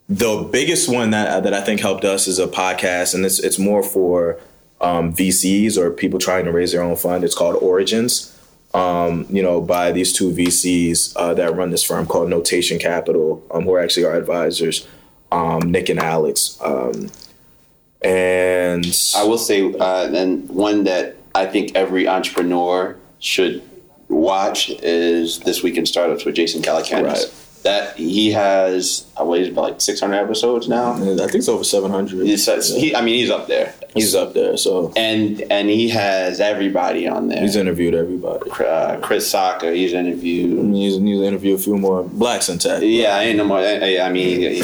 [0.08, 3.58] the biggest one that that I think helped us is a podcast, and it's it's
[3.58, 4.38] more for
[4.80, 7.24] um, VCs or people trying to raise their own fund.
[7.24, 8.30] It's called Origins.
[8.74, 13.40] Um, you know, by these two VCs uh, that run this firm called Notation Capital,
[13.52, 14.86] um, who are actually our advisors,
[15.30, 16.58] um, Nick and Alex.
[16.60, 17.08] Um,
[18.02, 18.84] and
[19.16, 23.62] I will say, uh, and one that I think every entrepreneur should
[24.08, 27.04] watch is This Week in Startups with Jason Calacanis.
[27.04, 27.40] Right.
[27.64, 30.92] That he has, I believe, about like 600 episodes now.
[30.92, 32.26] I think it's over 700.
[32.26, 36.40] He's, he, I mean, he's up there, He's up there, so and and he has
[36.40, 37.40] everybody on there.
[37.40, 38.50] he's interviewed everybody.
[38.50, 40.74] uh, Chris Sacca, he's interviewed.
[40.74, 42.82] He's, he's interviewed a few more blacks in tech.
[42.82, 43.60] Yeah, I ain't no more.
[43.60, 44.62] I, I mean,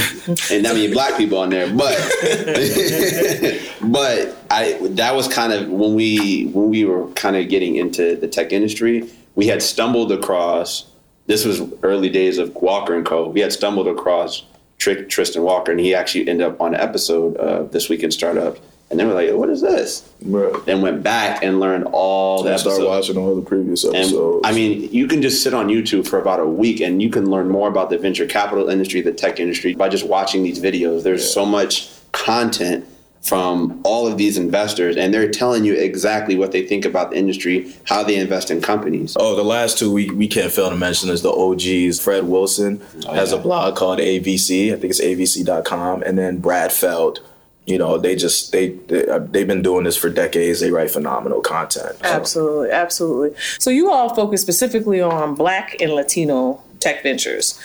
[0.51, 1.97] and that many black people on there, but
[3.83, 8.17] but I that was kind of when we when we were kind of getting into
[8.17, 9.09] the tech industry,
[9.41, 10.85] we had stumbled across.
[11.27, 13.27] This was early days of Walker and Co.
[13.29, 14.43] We had stumbled across
[14.77, 18.11] Trick Tristan Walker, and he actually ended up on an episode of This Week in
[18.11, 18.59] Startup,
[18.91, 20.53] and they were like, "What is this?" Right.
[20.67, 22.85] Then went back and learned all started episodes.
[22.85, 24.43] watching all the previous And episodes.
[24.45, 27.31] I mean, you can just sit on YouTube for about a week and you can
[27.31, 31.03] learn more about the venture capital industry, the tech industry by just watching these videos.
[31.03, 32.85] There's so much content
[33.21, 37.17] from all of these investors and they're telling you exactly what they think about the
[37.17, 39.17] industry, how they invest in companies.
[39.21, 42.01] Oh, the last two we, we can't fail to mention is the OGs.
[42.01, 44.73] Fred Wilson has a blog called AVC.
[44.73, 46.03] I think it's avc.com.
[46.03, 47.21] And then Brad Feld.
[47.67, 50.59] You know, they just they, they uh, they've been doing this for decades.
[50.59, 51.99] They write phenomenal content.
[51.99, 53.39] So, Absolutely, absolutely.
[53.61, 57.61] So you all focus specifically on Black and Latino tech ventures.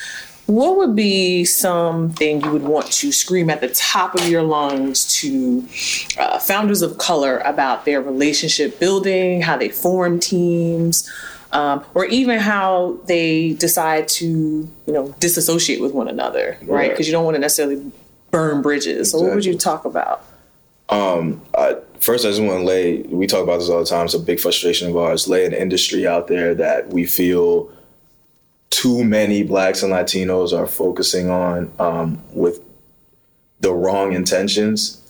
[0.47, 5.11] What would be something you would want to scream at the top of your lungs
[5.21, 5.67] to
[6.19, 11.11] uh, founders of color about their relationship building, how they form teams,
[11.51, 16.69] um, or even how they decide to, you know, disassociate with one another, right?
[16.69, 16.91] Right.
[16.91, 17.91] Because you don't want to necessarily
[18.29, 19.11] burn bridges.
[19.11, 20.23] So what would you talk about?
[21.55, 23.01] I, first, I just want to lay.
[23.01, 24.05] We talk about this all the time.
[24.05, 25.27] It's a big frustration of ours.
[25.27, 27.71] Lay an industry out there that we feel
[28.75, 32.61] too many blacks and Latinos are focusing on um, with
[33.61, 35.01] the wrong intentions.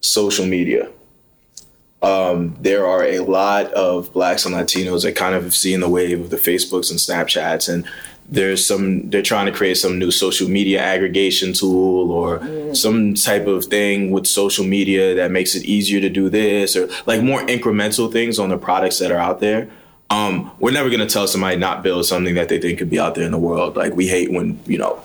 [0.00, 0.90] Social media.
[2.00, 5.90] Um, there are a lot of blacks and Latinos that kind of have seen the
[5.90, 7.86] wave of the Facebooks and Snapchats, and
[8.28, 9.10] there's some.
[9.10, 14.10] They're trying to create some new social media aggregation tool or some type of thing
[14.10, 18.38] with social media that makes it easier to do this, or like more incremental things
[18.38, 19.68] on the products that are out there.
[20.12, 23.14] Um, we're never to tell somebody not build something that they think could be out
[23.14, 23.76] there in the world.
[23.76, 24.96] Like we hate when you know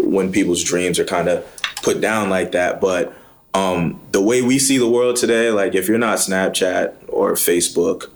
[0.00, 1.46] when people's dreams are kind of
[1.82, 3.14] put down like that, but
[3.54, 8.10] um, the way we see the world today, like if you're not Snapchat or Facebook,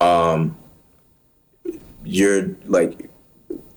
[0.00, 0.56] um,
[2.04, 3.10] you're like,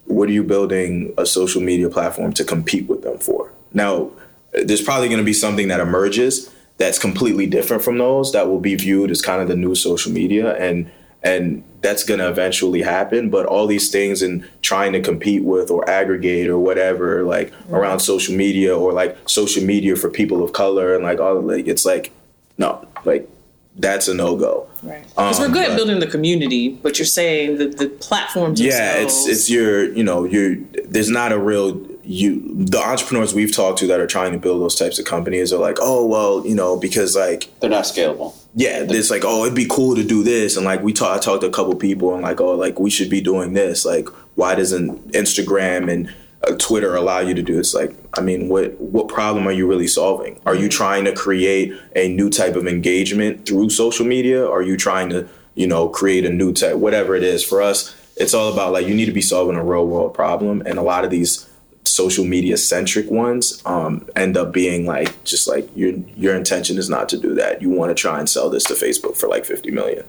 [0.05, 3.51] what are you building a social media platform to compete with them for?
[3.73, 4.11] Now,
[4.53, 8.61] there's probably going to be something that emerges that's completely different from those that will
[8.61, 10.89] be viewed as kind of the new social media and
[11.23, 15.69] and that's going to eventually happen but all these things and trying to compete with
[15.71, 20.53] or aggregate or whatever like around social media or like social media for people of
[20.53, 22.11] color and like all like it's like
[22.57, 23.27] no like
[23.75, 25.03] that's a no-go Right.
[25.09, 28.93] Because we're Um, good at building the community, but you're saying that the platforms yeah
[28.93, 30.55] it's it's your you know your
[30.85, 31.75] there's not a real
[32.09, 35.53] you the entrepreneurs we've talked to that are trying to build those types of companies
[35.53, 38.35] are like, oh well, you know, because like They're not scalable.
[38.55, 41.23] yeah, it's like, oh, it'd be cool to do this, and like we talked, I
[41.23, 43.85] talked to a couple people, and like, oh, like we should be doing this.
[43.85, 46.11] Like, why doesn't Instagram and
[46.47, 47.75] uh, Twitter allow you to do this?
[47.75, 50.41] Like, I mean, what what problem are you really solving?
[50.47, 54.49] Are you trying to create a new type of engagement through social media?
[54.49, 57.43] Are you trying to, you know, create a new type, whatever it is?
[57.43, 60.63] For us, it's all about like you need to be solving a real world problem,
[60.65, 61.47] and a lot of these
[61.89, 66.89] social media centric ones um, end up being like just like your your intention is
[66.89, 67.61] not to do that.
[67.61, 70.05] You want to try and sell this to Facebook for like fifty million.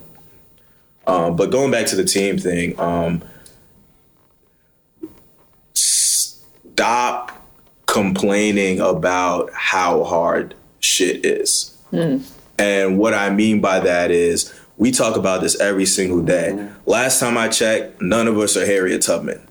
[1.07, 3.23] Um, but going back to the team thing, um,
[5.75, 7.33] stop
[7.87, 11.77] complaining about how hard shit is.
[12.59, 16.69] And what I mean by that is we talk about this every single day.
[16.87, 19.47] Last time I checked, none of us are Harriet Tubman.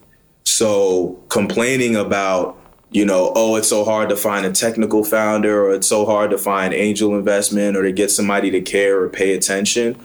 [0.49, 2.57] So complaining about,
[2.91, 6.31] you know, oh, it's so hard to find a technical founder or it's so hard
[6.31, 9.99] to find angel investment or to get somebody to care or pay attention.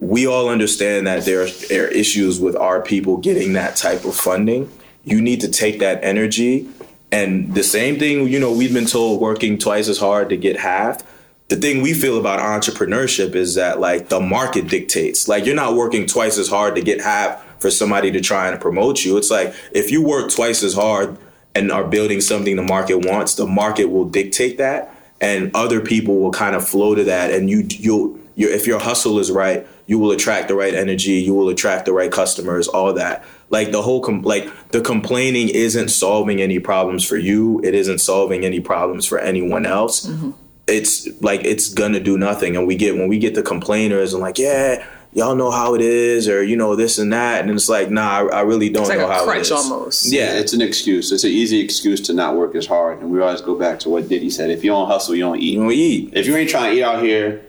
[0.00, 4.04] We all understand that there are, there are issues with our people getting that type
[4.04, 4.70] of funding.
[5.04, 6.68] You need to take that energy
[7.14, 10.58] and the same thing, you know, we've been told working twice as hard to get
[10.58, 11.00] half.
[11.46, 15.28] The thing we feel about entrepreneurship is that like the market dictates.
[15.28, 18.60] Like you're not working twice as hard to get half for somebody to try and
[18.60, 19.16] promote you.
[19.16, 21.16] It's like if you work twice as hard
[21.54, 26.18] and are building something the market wants, the market will dictate that and other people
[26.18, 29.66] will kind of flow to that and you you'll you if your hustle is right,
[29.86, 33.24] you will attract the right energy, you will attract the right customers, all that.
[33.48, 37.62] Like the whole com- like the complaining isn't solving any problems for you.
[37.64, 40.06] It isn't solving any problems for anyone else.
[40.06, 40.32] Mm-hmm.
[40.66, 42.56] It's like it's gonna do nothing.
[42.56, 45.80] And we get when we get the complainers and like, yeah, y'all know how it
[45.80, 48.82] is, or you know this and that, and it's like, nah, I, I really don't
[48.82, 49.52] It's like know a how it crutch is.
[49.52, 50.12] almost.
[50.12, 51.12] Yeah, It's an excuse.
[51.12, 53.00] It's an easy excuse to not work as hard.
[53.00, 55.38] And we always go back to what Diddy said: if you don't hustle, you don't
[55.38, 55.54] eat.
[55.54, 56.10] you don't eat.
[56.14, 57.42] If you ain't trying to eat out here,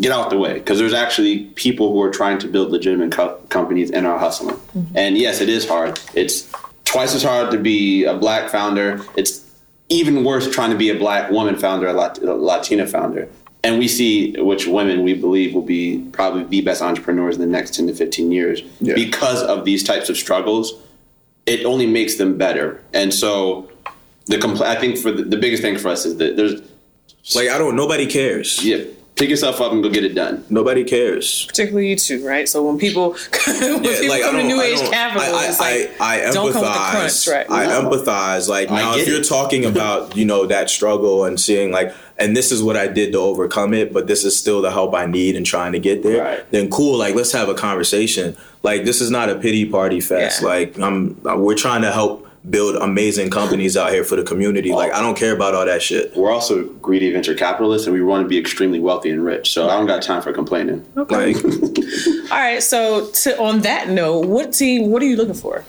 [0.00, 0.54] get out the way.
[0.54, 4.56] Because there's actually people who are trying to build legitimate co- companies and are hustling.
[4.56, 4.96] Mm-hmm.
[4.96, 6.00] And yes, it is hard.
[6.14, 6.50] It's
[6.84, 9.00] twice as hard to be a black founder.
[9.16, 9.46] It's
[9.90, 13.28] even worse trying to be a black woman founder, a, Lat- a Latina founder.
[13.62, 17.46] And we see which women we believe will be probably the best entrepreneurs in the
[17.46, 18.94] next 10 to 15 years Yeah.
[18.94, 20.72] because of these types of struggles.
[21.46, 22.80] It only makes them better.
[22.94, 23.70] And so
[24.26, 26.62] the compl- I think for the, the biggest thing for us is that there's
[27.34, 27.76] Like I don't.
[27.76, 28.64] Nobody cares.
[28.64, 28.84] yeah,
[29.20, 30.44] pick yourself up and go get it done.
[30.50, 31.44] Nobody cares.
[31.46, 32.48] Particularly you two, right?
[32.48, 33.12] So when people
[33.46, 36.32] when people like, come to New Age don't- Capital, I, it's I, like I, I
[36.32, 37.24] don't come with the empathize.
[37.26, 37.46] crunch, right?
[37.50, 37.90] I No.
[37.90, 38.48] empathize.
[38.48, 39.28] Like now, if get you're it.
[39.28, 43.12] talking about you know that struggle and seeing like, and this is what I did
[43.12, 46.02] to overcome it, but this is still the help I need and trying to get
[46.02, 46.22] there.
[46.24, 46.50] Right.
[46.50, 46.96] Then cool.
[46.98, 48.36] Like let's have a conversation.
[48.62, 50.40] Like this is not a pity party fest.
[50.42, 50.48] Yeah.
[50.48, 51.20] Like I'm.
[51.22, 54.72] We're trying to help build amazing companies out here for the community.
[54.72, 56.16] Like I don't care about all that shit.
[56.16, 59.52] We're also greedy venture capitalists, and we want to be extremely wealthy and rich.
[59.52, 60.86] So I don't got time for complaining.
[60.96, 61.34] Okay.
[61.34, 61.44] Like
[62.32, 62.62] All right.
[62.62, 64.90] So to, on that note, what team?
[64.90, 65.64] What are you looking for?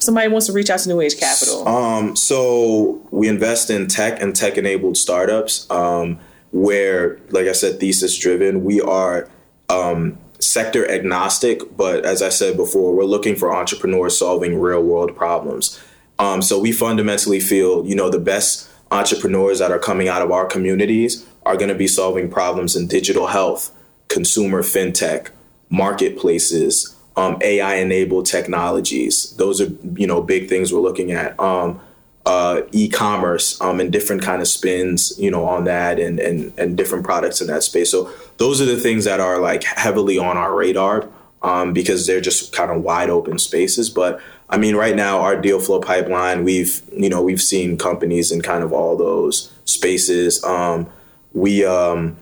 [0.00, 1.68] Somebody wants to reach out to New Age Capital.
[1.68, 6.18] Um, so we invest in tech and tech enabled startups um,
[6.52, 8.64] where, like I said, thesis driven.
[8.64, 9.28] We are
[9.68, 15.14] um, sector agnostic, but as I said before, we're looking for entrepreneurs solving real world
[15.14, 15.78] problems.
[16.20, 20.30] Um, so we fundamentally feel, you know, the best entrepreneurs that are coming out of
[20.30, 23.72] our communities are going to be solving problems in digital health,
[24.08, 25.30] consumer fintech,
[25.70, 29.34] marketplaces, um, AI enabled technologies.
[29.38, 31.38] Those are you know big things we're looking at.
[31.40, 31.80] Um,
[32.26, 36.76] uh, e-commerce um, and different kind of spins, you know, on that and, and and
[36.76, 37.90] different products in that space.
[37.90, 41.08] So those are the things that are like heavily on our radar
[41.42, 43.88] um, because they're just kind of wide open spaces.
[43.88, 48.32] But I mean, right now our deal flow pipeline, we've you know we've seen companies
[48.32, 50.42] in kind of all those spaces.
[50.44, 50.90] Um,
[51.32, 52.16] we um,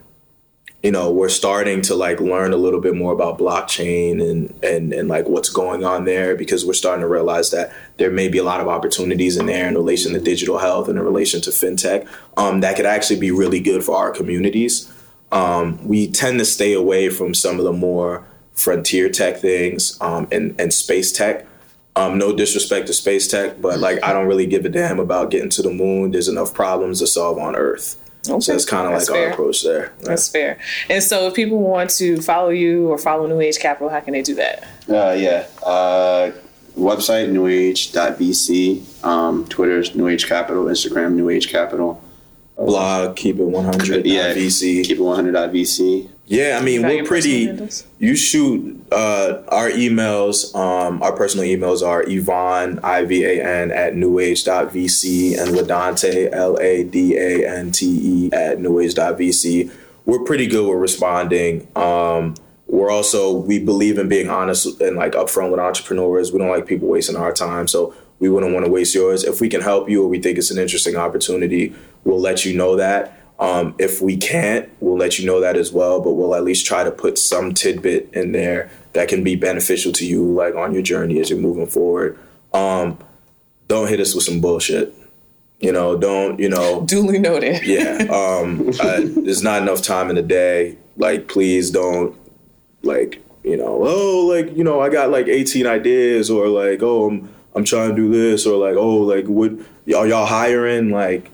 [0.83, 4.93] you know we're starting to like learn a little bit more about blockchain and and
[4.93, 8.38] and like what's going on there because we're starting to realize that there may be
[8.38, 11.51] a lot of opportunities in there in relation to digital health and in relation to
[11.51, 14.93] fintech um, that could actually be really good for our communities
[15.33, 20.29] um, we tend to stay away from some of the more frontier tech things um,
[20.31, 21.48] and and space tech
[21.99, 25.30] um, no disrespect to space tech, but like I don't really give a damn about
[25.30, 26.11] getting to the moon.
[26.12, 27.96] There's enough problems to solve on Earth.
[28.28, 28.28] Okay.
[28.28, 28.53] So Okay.
[28.53, 29.92] that's kind of like That's our approach there.
[30.01, 30.59] That's fair.
[30.90, 34.12] And so, if people want to follow you or follow New Age Capital, how can
[34.12, 34.64] they do that?
[34.88, 35.46] Uh, yeah.
[35.64, 36.32] Uh,
[36.76, 39.05] website newage.vc.
[39.05, 40.64] Um, Twitter's New Age Capital.
[40.64, 42.03] Instagram New Age Capital.
[42.57, 44.84] blog, keep it 100 Yeah, VC.
[44.84, 46.09] Keep it 100 VC.
[46.29, 47.51] Yeah, I mean, we're pretty.
[47.99, 50.55] You shoot uh, our emails.
[50.55, 56.59] Um, our personal emails are Ivan I V A N at newage.vc and Ladante L
[56.61, 59.72] A D A N T E at newage.vc.
[60.05, 61.66] We're pretty good with responding.
[61.74, 62.35] Um,
[62.66, 66.31] we're also we believe in being honest and like upfront with entrepreneurs.
[66.31, 69.24] We don't like people wasting our time, so we wouldn't want to waste yours.
[69.24, 71.74] If we can help you or we think it's an interesting opportunity,
[72.05, 73.14] we'll let you know that.
[73.39, 76.66] Um, if we can't, we'll let you know that as well, but we'll at least
[76.66, 80.72] try to put some tidbit in there that can be beneficial to you, like on
[80.72, 82.18] your journey as you're moving forward.
[82.53, 82.99] Um,
[83.68, 84.95] don't hit us with some bullshit.
[85.61, 87.62] You know, don't, you know, Duly noted.
[87.64, 88.07] yeah.
[88.11, 90.76] Um, I, there's not enough time in the day.
[90.97, 92.18] Like, please don't,
[92.82, 97.09] like, you know, oh, like, you know, I got like 18 ideas, or like, oh,
[97.09, 99.53] I'm, I'm trying to do this, or like, oh, like, what,
[99.97, 100.91] are y'all hiring?
[100.91, 101.30] Like,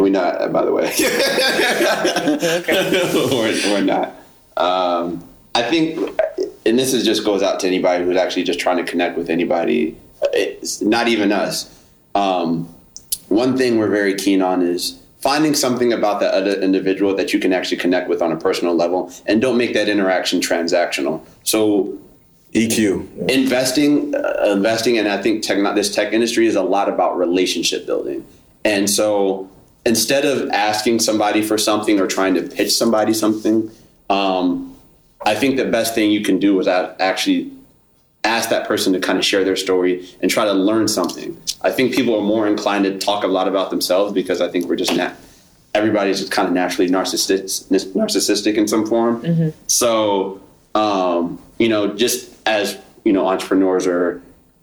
[0.00, 0.84] We're not, uh, by the way.
[3.30, 4.16] we're, we're not.
[4.56, 5.22] Um,
[5.54, 6.18] I think,
[6.64, 9.28] and this is just goes out to anybody who's actually just trying to connect with
[9.28, 9.94] anybody.
[10.32, 11.84] It's not even us.
[12.14, 12.66] Um,
[13.28, 17.38] one thing we're very keen on is finding something about that other individual that you
[17.38, 21.20] can actually connect with on a personal level, and don't make that interaction transactional.
[21.44, 21.98] So
[22.54, 23.28] EQ.
[23.28, 27.86] investing uh, investing and i think tech, this tech industry is a lot about relationship
[27.86, 28.26] building
[28.64, 29.48] and so
[29.90, 33.70] instead of asking somebody for something or trying to pitch somebody something
[34.08, 34.74] um,
[35.26, 37.50] i think the best thing you can do is actually
[38.24, 41.70] ask that person to kind of share their story and try to learn something i
[41.70, 44.76] think people are more inclined to talk a lot about themselves because i think we're
[44.76, 45.14] just not
[45.74, 49.22] everybody's just kind of naturally narcissistic, narcissistic in some form.
[49.66, 50.40] So,
[50.74, 54.20] um, you know, just as you know, entrepreneurs are,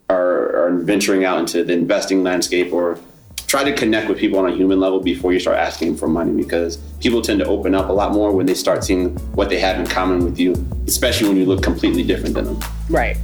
[0.10, 3.00] are are venturing out into the investing landscape, or
[3.48, 6.34] try to connect with people on a human level before you start asking for money,
[6.34, 9.60] because people tend to open up a lot more when they start seeing what they
[9.60, 10.54] have in common with you,
[10.86, 12.60] especially when you look completely different than them.
[12.89, 13.18] Right.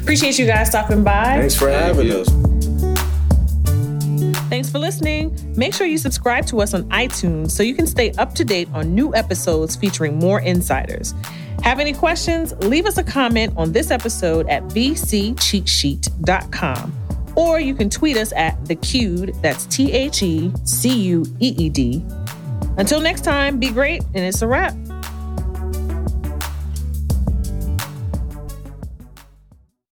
[0.00, 1.36] Appreciate you guys stopping by.
[1.38, 2.20] Thanks for having you.
[2.20, 2.28] us.
[4.48, 5.36] Thanks for listening.
[5.56, 8.68] Make sure you subscribe to us on iTunes so you can stay up to date
[8.72, 11.12] on new episodes featuring more insiders.
[11.62, 12.54] Have any questions?
[12.64, 17.07] Leave us a comment on this episode at vccheatsheet.com.
[17.38, 21.54] Or you can tweet us at the Cued, that's T H E C U E
[21.56, 22.04] E D.
[22.78, 24.74] Until next time, be great, and it's a wrap.